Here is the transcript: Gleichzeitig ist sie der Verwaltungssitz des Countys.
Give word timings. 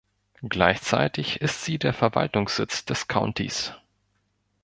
Gleichzeitig 0.49 1.41
ist 1.41 1.63
sie 1.63 1.77
der 1.77 1.93
Verwaltungssitz 1.93 2.85
des 2.85 3.07
Countys. 3.07 3.75